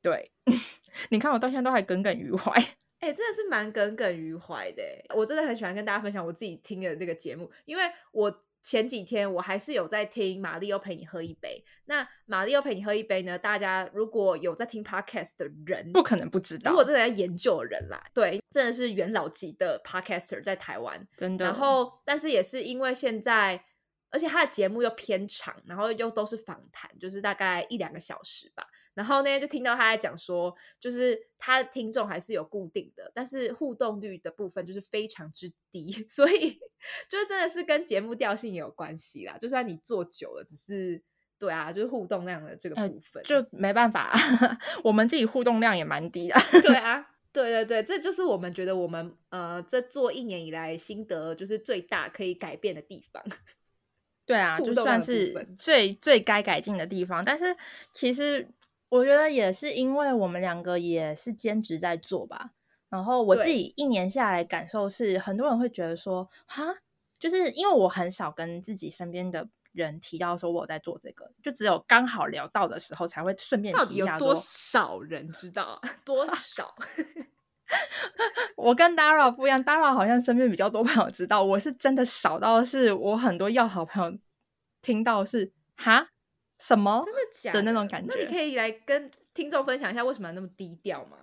[0.01, 0.31] 对，
[1.09, 2.51] 你看我到现在都还耿耿于怀。
[2.99, 4.83] 哎，真的是蛮耿耿于怀的。
[5.15, 11.63] 我真的很喜欢跟大家分享我自己听的这个节目，因为我前几天我还是有在听《玛丽又陪你喝一杯》。
[11.85, 13.39] 那《玛丽又陪你喝一杯》呢？
[13.39, 16.71] 大家如果有在听 Podcast 的人，不可能不知道。
[16.71, 21.45] 如果真的在研究的人啦，对，真的是元老级的 Podcaster 在台湾，真的。
[21.45, 23.63] 然后，但是也是因为现在，
[24.09, 28.67] 而且他的节目又偏长，然后又都是访谈，就是大概一两个小时吧。
[28.97, 36.59] 然后那天就听到他在讲说，就是他的听众还是有固定的，但是互动率的部分就是非常之低， 所以
[37.07, 39.37] 就是真的是跟节目调性也有关系啦。
[39.39, 40.99] 就算你做久了，只是
[41.37, 44.11] 对啊，就是互动量的这个部分就没办法，
[44.83, 46.35] 我们自己互动量也蛮低的。
[46.63, 53.23] 对 啊，对对对，这就是我们觉得我们呃这做一年以来心得就是最大可以改变的地方。
[54.25, 57.55] 对啊，就算是最最该改进的地方，但是
[57.91, 58.47] 其实。
[58.89, 62.51] 我觉得也是，因为我们两个也是兼职在做吧。
[62.89, 66.63] 然后我自己一年下来感受是，很多人会觉得说，哈，
[67.19, 74.17] 就是因为我很少跟自己身边的人提到说我在做这个，就只有刚好聊到的时候才会顺便提一下。
[74.17, 75.81] 多少人知道？
[76.05, 76.73] 多少？
[78.55, 84.17] 我跟 Dara 不一样，Dara 好像身边比较多朋友知道，我是真的少到是我很多要好朋友
[84.81, 86.07] 听到是哈。
[86.59, 88.13] 什么真的假的那种感觉？
[88.13, 91.17] 那你可以来跟听众分享一下为什么那么低调吗？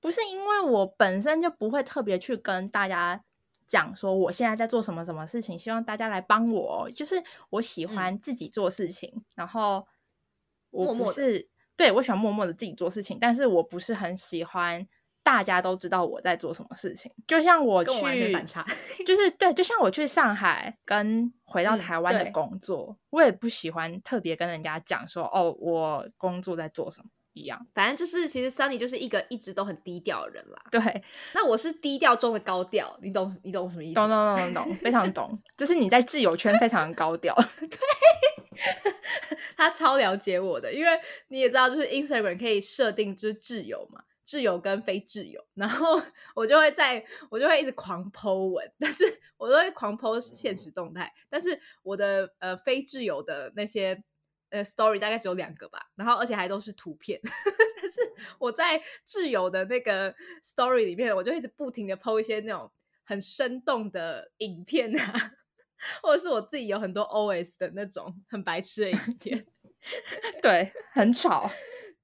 [0.00, 3.24] 不是因为我本身就不会特别去跟大家
[3.68, 6.90] 讲说我现在在做什么什么事情，希望大家来帮我。
[6.94, 9.86] 就是我喜欢自己做事情，然后
[10.70, 14.88] 我不是对我喜欢默默的自己做事情，但是我不是很喜欢。
[15.22, 18.32] 大家都知道我在做什么事情，就像我去，
[19.06, 27.64] 就是对，就像我去上海跟回到台湾的工作，我也不喜欢特别跟人家讲说哦，我工作在做什么一样。
[27.72, 30.60] 反正就是，其实 Sunny 就是一个一直都很低调的人啦。
[30.70, 31.02] 对，
[31.34, 33.32] 那我是低调中的高调，你懂？
[33.44, 33.94] 你懂什么意思？
[33.94, 35.38] 懂懂懂懂懂，非常懂。
[35.56, 37.32] 就是你在自由圈非常高调。
[37.60, 37.78] 对，
[39.56, 40.90] 他超了解我的，因为
[41.28, 44.02] 你也知道，就是 Instagram 可以设定就是挚友嘛。
[44.24, 46.00] 挚友跟非挚友，然后
[46.34, 49.04] 我就会在我就会一直狂剖文，但是
[49.36, 54.02] 我都会狂剖现实动态，但是我的呃非挚友的那些
[54.50, 57.20] 呃 story 大概只有两个吧，然后而且还都是图片，
[57.80, 58.00] 但是
[58.38, 62.70] 我在挚友的那个 story 里面，我就一直不停的剖一些那种
[63.04, 65.32] 很生动的影片啊，
[66.00, 69.46] 或者是我自己有很多 OS 的那种很白痴的影片，
[70.40, 71.50] 对，很吵。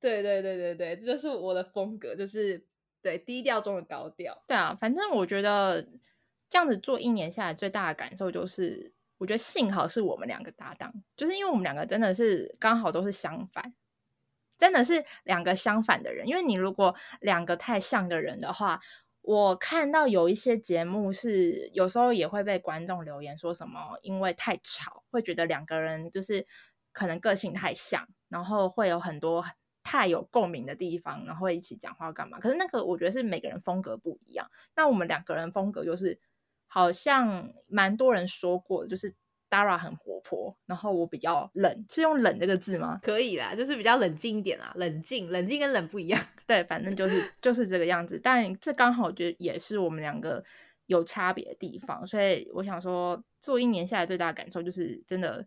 [0.00, 2.64] 对对对对对，这就是我的风格，就是
[3.02, 4.44] 对低调中的高调。
[4.46, 5.82] 对啊，反正我觉得
[6.48, 13.74] 这样子做一年下来，最大的感受就是，我觉得幸好是我们两个搭档，就是因为我们两个真的是刚好都是相反，
[14.56, 16.28] 真的是两个相反的人。
[16.28, 18.80] 因为你如果两个太像的人的话，
[19.22, 26.46] 我看到有一些节目是有时候也会被观众留言说什么，因为太吵，会觉得两个人就是
[26.92, 29.44] 可能个性太像，然后会有很多。
[29.88, 32.38] 太有共鸣的地方，然后一起讲话干嘛？
[32.38, 34.46] 可是那个我觉得是每个人风格不一样。
[34.76, 36.20] 那我们两个人风格就是
[36.66, 39.14] 好像蛮多人说过，就是
[39.48, 43.00] Dara 很活泼，然后我比较冷，是用冷这个字吗？
[43.02, 46.22] 可以啦，就是比较冷静一点啦，冷静，冷静跟冷不一样。
[46.46, 48.20] 对，反正就是就是这个样子。
[48.22, 50.44] 但这刚好我觉得也是我们两个
[50.84, 55.46] 有差别的地方，所以我想说，做一年下来最大的感受就是真的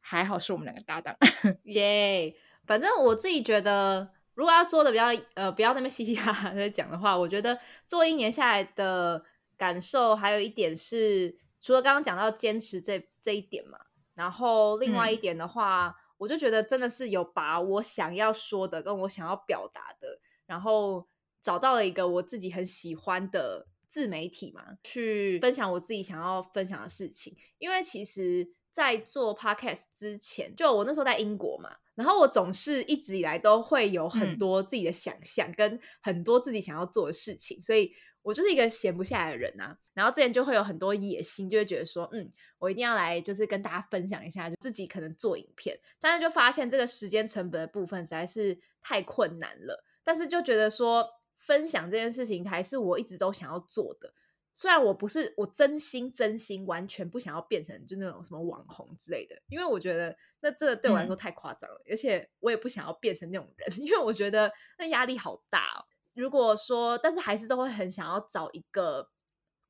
[0.00, 1.16] 还好是我们两个搭档，
[1.64, 2.32] 耶。
[2.66, 9.24] 反正我自己觉得，如果要说的比较呃，不要那么嘻嘻哈哈在讲的话，我觉得做一年下来的
[9.56, 13.78] 感受，还有一点是，除了刚刚讲到坚持这这一点嘛，
[14.14, 21.06] 然后另外一点的话，我就觉得真的是有把我想要说的跟我想要表达的，然后
[21.40, 27.36] 找到了一个我自己很喜欢的自媒体嘛，去分享我自己想要分享的事情。
[27.58, 31.76] 因为其实，在做 podcast 之前，就我那时候在英国嘛。
[31.96, 37.90] 然后我总是一直以来都会有很多自己的想象，跟很多自己想要做的事情，所以
[38.22, 39.76] 我就是一个闲不下来的人呐。
[39.94, 45.78] 然后之前就会有很多野心，就会觉得说，嗯，我一定要来，就是跟大家分享一下，就自己可能做影片。
[46.00, 49.82] 但是就发现这个时间成本的部分实在是太困难了。
[50.04, 54.12] 但是就觉得说，分享这件事情还是我一直都想要做的。
[54.56, 65.84] 虽然我不是我真心真心完全不想要变成就那种什么网红之类的，因为我觉得那这对我来说太夸张了，而且我也不想要变成那种人， 因为我觉得那压力好大哦。
[66.14, 69.10] 如果说，但是还是都会很想要找一个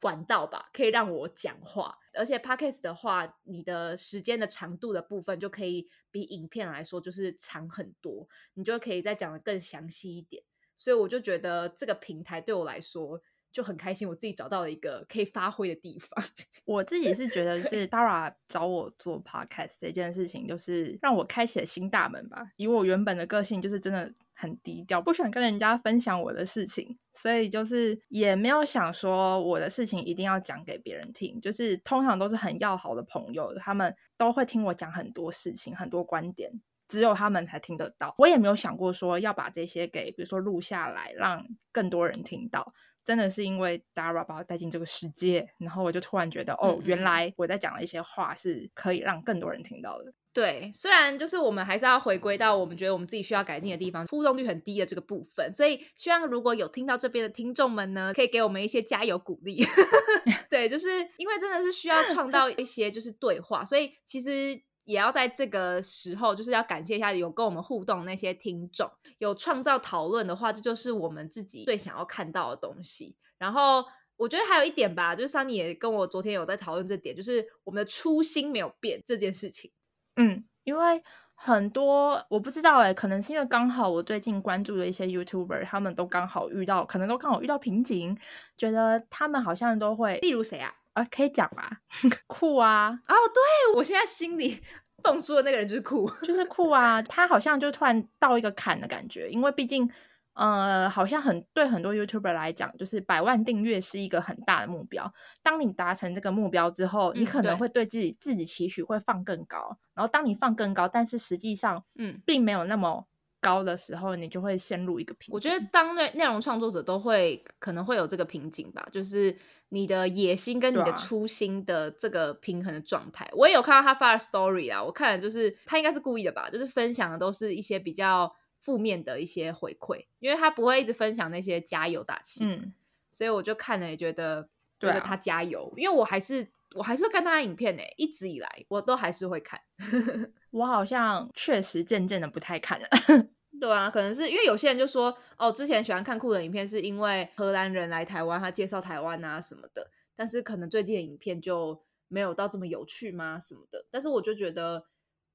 [0.00, 1.98] 管道吧，可以让我讲话。
[2.14, 5.88] 而且 podcast 的话，你的时间的长度的部分就可以。
[6.12, 10.42] 比影片来说就是长很多，你就可以再讲的更详细一点。
[10.74, 13.20] 所以我就觉得这个平台对我来说。
[13.56, 16.22] 就很开心，我自己找到了一个可以发挥的地方。
[16.66, 22.50] 我自己是觉得是 Dara 找我做 Podcast 这件事情，就是让我开启了新大门吧。
[22.56, 31.40] 以我原本的个性，就是真的很低调，不喜欢跟人家分享我的事情，所以就是也没有想说我的事情一定要讲给别人听。
[31.40, 38.14] 就是通常都是很要好的朋友，他们都会听我讲很多事情、很多观点，只有他们才听得到。
[38.18, 42.74] 我也没有想过说要把这些给，比如说录下来，让更多人听到。
[43.06, 50.12] 真的是因为 Dara 把我带进这个世界，然后我就突然觉得，哦，原来我在讲的一些话是可以让更多人听到的。
[50.32, 55.54] 对，虽然就是我们还是要回归到我们觉得我们自己需要改进的地方，互动率很低的这个部分。
[55.54, 59.64] 所以希望如果有听到这边的听众们呢，可以给我们一些加油鼓励。
[60.50, 64.60] 对，就是因为真的是需要创造一些就是对话，所以其实。
[64.86, 73.14] 也要在这个时候，就是要感谢一下有跟我们互动那些听众，有创造讨论的话，这就是我们自己最想要看到的东西。
[73.36, 73.84] 然后
[74.16, 79.70] 我觉得还有一点吧，就是桑尼也跟我昨天有在讨论这点，就是我们的初心没有变这件事情。
[80.14, 81.02] 嗯，因为
[81.38, 88.16] 很多我不知道哎，可能是因为刚好我最近关注的一些 YouTuber，他们都刚好遇到，可能都刚好遇到瓶颈，
[88.56, 90.74] 觉得他们好像都会，例如谁啊？
[90.94, 91.70] 啊，可以讲吧，
[92.26, 92.98] 酷啊！
[93.06, 94.62] 哦，对我现在心里
[95.04, 97.02] 蹦出的那个人就是酷，就是酷啊！
[97.02, 99.88] 他好像就突然到一个坎的感觉，因为毕竟，
[100.36, 105.12] 呃，好像很对很多 YouTuber 来讲，就是百万订阅是一个很大的目标。
[105.42, 113.06] 当你达成这个目标之后，你可能会对自己自己期许会放更高，然后当你放更高，但是实际上，嗯，并没有那么。
[113.38, 115.34] 高的时候，你就会陷入一个瓶颈。
[115.34, 119.36] 我觉得当内内容创作者都会可能会有这个瓶颈吧，就是
[119.68, 123.28] 你的野心跟你的初心的这个平衡的状态。
[123.34, 128.32] 我也有看到他发的 story 啊，我看了就是他应该是故意的吧，就是分享的都是一些比较
[128.66, 132.44] 负面的一些回馈，因为他不会一直分享那些加油打气。
[132.44, 132.74] 嗯，
[133.12, 134.48] 所以我就看了也觉得
[134.80, 139.60] 觉得他加油，因为我还是我还是会看他的影片呢，一直以来我都还是会看。
[140.50, 142.88] 我好像确实渐渐的不太看了。
[143.60, 149.88] 对啊，可能是因为有些人就说，哦，之前喜欢看酷的影片，是因为荷兰人来台湾，他介绍台湾啊什么的。
[150.16, 153.38] 但是可能最近的影片就没有到这么有趣吗？
[153.38, 153.86] 什么的。
[153.92, 154.84] 但是我就觉得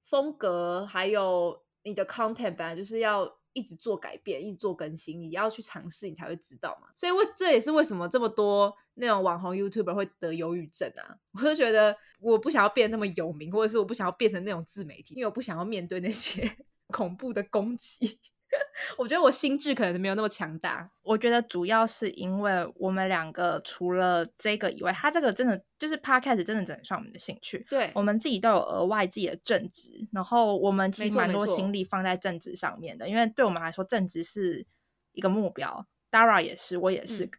[0.03, 6.87] 风格还有你的 content 本来就是要一直做改变，一直做更新，你要去尝试，你才会知道嘛。
[6.93, 11.15] 所以为这也是为什么这么多那种网红 YouTuber 会得忧郁症啊。
[11.33, 16.49] 我就觉得我不想要变那么有名，或者是我不想要变成那种自媒体，因为我不想要面对那些。
[16.91, 18.19] 恐怖的攻击，
[18.97, 20.89] 我觉得我心智可能没有那么强大。
[21.03, 27.65] 我觉得主要是因为我们两个除了这个以外，他这个真的就是 podcast 真的只能算我们的兴趣。
[27.69, 34.65] 对，我们自己都有额外自己的正职，然后我们其实蛮多心力放在正职上面的，因为对我们来说，正职是
[35.13, 35.87] 一个目标。
[36.11, 37.29] Dara 也是，我也是，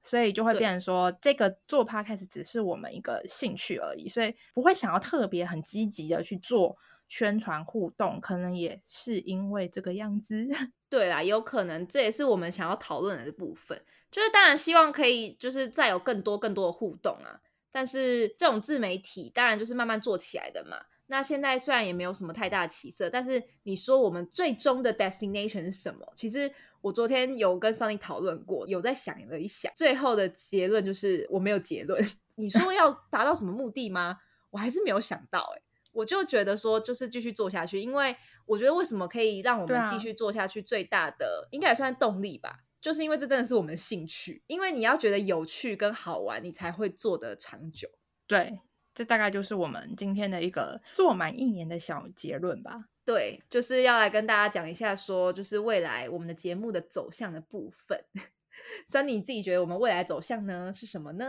[0.00, 6.76] 所以就会变成说，这个做 podcast 只是我们一个兴趣而已，所以不会想要特别很积极的去做。
[7.08, 10.48] 宣传互动可能也是因为这个样子，
[10.88, 13.80] 对啦，有可能这也是我们想要讨论的部分。
[14.10, 17.40] 就是当然希望可以，就是再有更多更多的互动啊。
[17.72, 20.76] 但是这种自媒体当然就是慢慢做起来的嘛。
[21.06, 26.06] 那现在虽然也没有什么太大的起色，但是你说我们最终的 destination 是什么？
[26.14, 32.00] 其实我昨天有跟 Sunny 讨论过，有在想了一想，最后的结论就是我没有结论。
[32.36, 34.18] 你说要达到什么目的吗？
[34.50, 35.62] 我还是没有想到哎。
[35.94, 44.42] 我就觉得说，就是继续做下去，因为我觉得为什么可以让我们继续做下去，最大的应该也算动力吧，就是因为这真的是我们的兴趣。
[44.46, 47.88] 因为你要觉得有趣跟好玩，你才会做得长久。
[48.26, 48.60] 对，
[48.94, 52.86] 这大概就是我们今天的一个做满一年的小结论吧。
[53.04, 58.04] 对，就是要来跟大家讲一下，说就是未来我们的节目的走向的部分。
[58.88, 61.26] 三，你自己觉得我们未来走向呢是什么呢？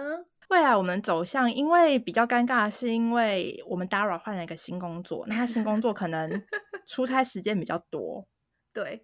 [0.49, 6.43] 未来我们走向，因为比较尴尬，是因为我们 Dara 换了一个新工作，那他新工作可能
[6.85, 8.27] 出差时间比较多，
[8.71, 9.03] 对，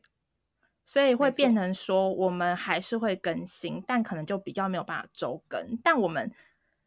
[0.84, 5.80] 所以会变成说我们还是会更新，但可能就比较没有办法周更。
[5.84, 6.32] 但我们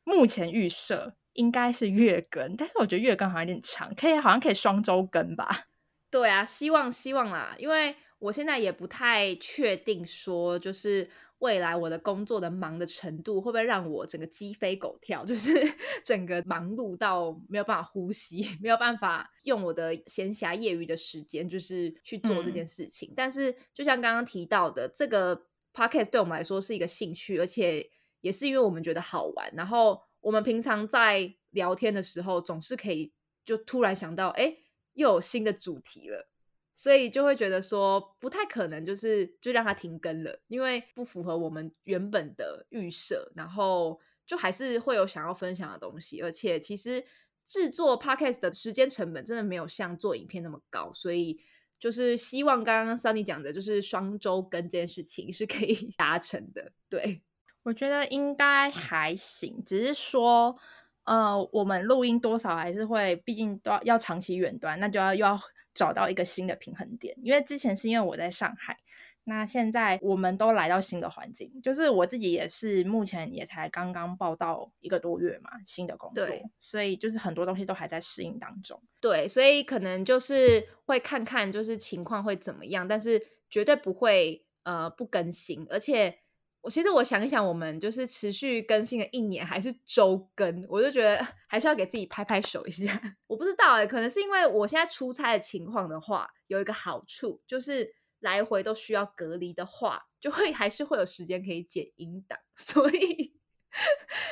[0.04, 5.64] 目前预设应该是月更，但是我觉得月更好像有点长，可以好像可以双周更吧？
[6.10, 11.10] 对啊，希望希望啦，因为我现在也不太确定说就是。
[11.38, 15.24] 未来我的工作的忙的程度会不会让我整个鸡飞狗跳？
[15.26, 15.52] 就是
[16.02, 23.12] 整个忙碌到没有办法呼吸， 没有办法用我的闲暇业余的时间，就是去做这件事情。
[23.14, 29.52] 但是就像刚刚提到的，这个 podcast 对我们来说是一个兴趣，而且也是因为我们觉得好玩。
[29.54, 33.12] 然后我们平常在聊天的时候，总是可以
[33.44, 34.56] 就突然想到，哎，
[34.94, 36.28] 又有新的主题了，
[36.74, 47.04] 所以就会觉得说不太可能，就是就让它停更了，因为不符合我们原本的预设，然后就还是会有想要分享的东西，而且其实
[47.44, 51.40] 制作 podcast 的时间成本真的没有像做影片那么高，所以
[51.78, 56.72] 就是希望刚刚 Sunny 讲的，就是双周更这件事情是可以 达成的。
[56.88, 57.22] 对
[57.62, 60.58] 我觉得应该还行，只是说。
[61.06, 65.38] 呃，我们录音多少还是会，毕竟都要要长期远端，那就要又要
[65.74, 67.16] 找到一个新的平衡点。
[67.22, 68.76] 因为之前是因为我在上海，
[69.24, 76.26] 那现在我们都来到新的环境，就是我自己也是目前也才刚刚报到一个多月嘛，新的工作，
[76.58, 78.80] 所以就是很多东西都还在适应当中。
[79.00, 83.20] 对，所以可能就是会看看就是情况会怎么样，但是
[83.50, 86.18] 绝对不会呃不更新，而且。
[86.64, 92.98] 我其实我想一想，我们就是持续更新了一年，还是周更，我就觉得 还是要给自己拍拍手一下。
[93.28, 103.34] 我不知道哎，可能是因为我现在出差的情况的话，有一个好处就是来回都需要隔离的话，就会 还是会有时间可以剪音档，所以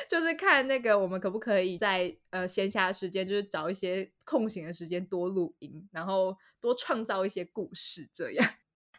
[0.09, 8.49] 就是看那个我们可不可以在呃闲暇时间，就是找一些空闲的时间多录音，然后多创造一些故事，这样。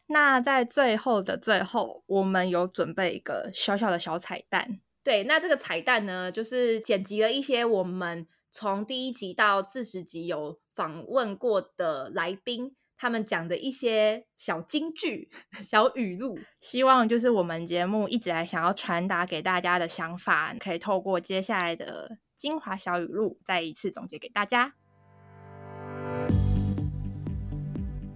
[0.07, 4.81] 那在最后的最后，我们有准备一个小小的小彩蛋。
[5.03, 15.31] 对，那这个彩蛋呢，就是剪辑了一些我们从第一集到四十集有访问过的来宾，他们讲的一些小金句、
[15.63, 16.39] 小语录。
[16.61, 24.75] 希望就是我们节目一直来想要传达给大家的想法，可以透过接下来的精华小语录，再一次总结给大家。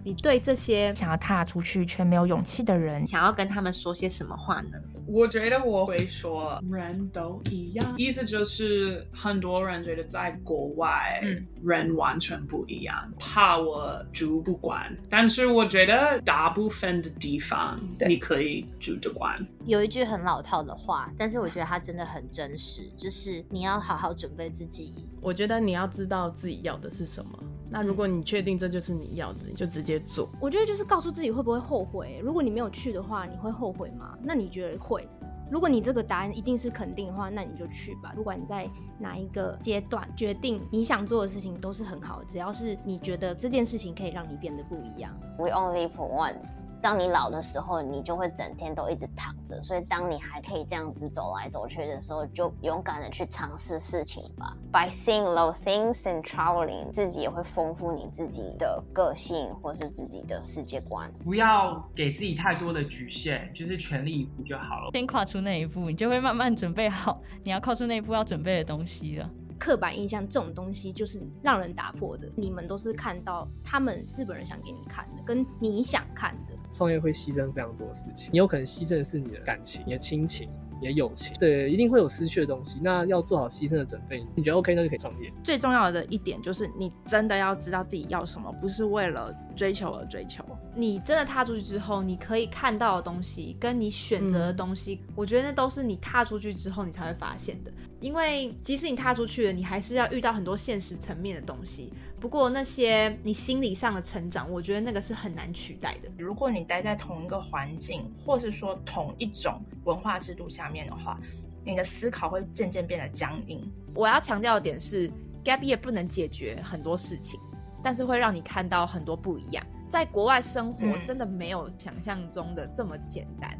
[0.09, 4.71] 你对这些想要踏出去却没有勇气的人，想要跟他们说些什么话呢？
[5.05, 11.21] 我觉得我会说，人都一样，意思就是很多人觉得在国外，
[11.63, 14.91] 人完全不一样，怕我住不惯。
[15.07, 19.39] 但是我觉得大部分的地方你可以住得惯。
[19.65, 25.07] 有一句很老套的话，但是我觉得它真的很真实，就是你要好好准备自己。
[25.21, 27.31] 我觉得你要知道自己要的是什么。
[27.69, 30.27] 那如果你确定这就是你要的，你就直接做。
[30.39, 32.19] 我觉得就是告诉自己会不会后悔。
[32.23, 34.17] 如果你没有去的话，你会后悔吗？
[34.21, 35.07] 那你觉得会？
[35.51, 38.13] 如果你这个答案一定是肯定的话，那你就去吧。
[38.15, 45.11] 不管你在哪一个阶段决定你想做的事情都是很好，只要是你觉得这件事情可以让你变得不一样。
[45.37, 46.49] We only for once.
[46.81, 49.61] 当你老的时候，你就会整天都一直躺着。
[49.61, 54.55] 所以，当你还可以这样子走来走去的时候，就勇敢的去尝试事情吧。
[54.71, 61.11] By seeing low things and traveling，自己也会丰富你自己的个性或是自己的世界观。
[61.23, 64.91] 不要给自己太多的局限，就是全力以赴就好了。
[64.93, 69.29] 先跨出那一步，你就会慢慢准备好你要跨出那一步要准备的东西了。
[69.57, 72.31] 刻板印象这种东西就是让人打破的。
[72.37, 76.53] 你们都是看到他们日本人想给你看的，跟你想看的。
[76.73, 80.49] 创业会牺牲非常多的事情，你有可能牺牲的是你的感情、你的亲情、
[80.79, 82.79] 你的友情，对，一定会有失去的东西。
[82.81, 84.25] 那要做好牺牲的准备。
[84.35, 85.29] 你觉得 OK，那就可以创业。
[85.43, 90.43] 最重要的一点就是，你真的要知道自己要什么，不是为了追求而追求。
[90.75, 97.71] 你真的踏出去之后，你可以看到的东西，跟你选择的东西，我觉得那都是你踏出去之后你才会发现的。
[97.99, 101.93] 因为即使你踏出去了，你还是要遇到很多现实层面的东西。
[102.19, 106.09] 不过那些你心理上的成长，我觉得那个是很难取代的。
[106.17, 111.19] 如果你待在同一个环境，或是说同一种文化制度下面的话，
[111.65, 113.69] 你的思考会渐渐变得僵硬。
[113.93, 115.09] 我要强调的点是
[115.43, 117.39] ，gap year 不能解决很多事情，
[117.83, 119.65] 但是会让你看到很多不一样。
[119.89, 123.59] 在国外生活真的没有想象中的这么简单。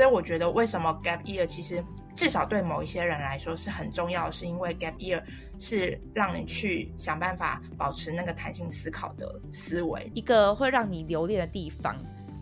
[0.00, 1.84] 所以我觉得，为什么 gap year 其实
[2.16, 5.22] 至少对某一些人来说是很重要，是因为 gap year
[5.58, 11.94] 是让你去想办法保持那个弹性思考的思维，一个会让你留恋的地方，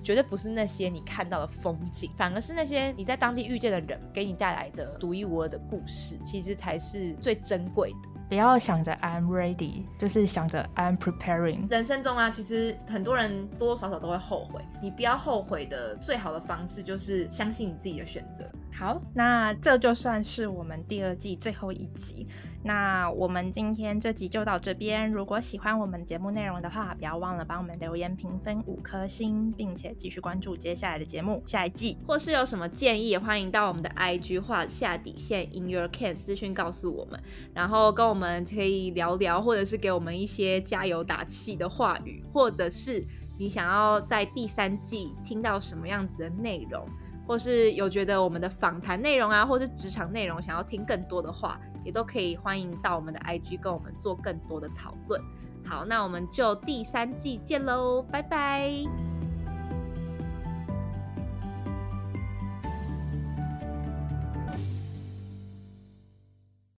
[0.04, 8.17] 绝对不是那些你看到的风景，反而是那些你在当地遇见的人给你带来的独一无二的故事，其实才是最珍贵的。
[8.28, 11.70] 不要想着 I'm ready，就是想着 I'm preparing。
[11.70, 14.62] 人生中啊，其实很多人多多少少都会后悔。
[14.82, 18.44] 你不要后悔的最好的方式就是相信你自己的选择。
[18.78, 22.28] 好，那这就算是我们第二季最后一集。
[22.62, 25.10] 那我们今天这集就到这边。
[25.10, 31.98] 如果喜欢我们节目内容的话，不要忘了帮我们留言评分五颗星，并且继续关注接下来的节目下一季。
[32.06, 37.20] 或是有什么建议，欢迎到我们的 IG 画下底线 In Your Can 私讯告诉我们，
[37.52, 43.04] 然后跟我们可以聊聊，或者是给我们一些加油打气的话语，或者是
[43.40, 46.86] 你想要在第三季听到什么样子的内容，
[47.28, 51.60] 或是有觉得我们的访谈内容啊，或是职场内容想要听更多的话。
[51.84, 55.18] 也都可以欢迎到我们的 IG 跟我们做更多的讨论。
[55.64, 59.17] 好，那我们就第三季见喽，拜拜。